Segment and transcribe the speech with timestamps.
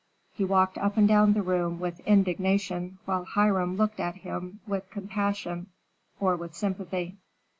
[0.33, 4.89] He walked up and down the room, with indignation, while Hiram looked at him with
[4.89, 5.67] compassion
[6.19, 7.17] or with sympathy.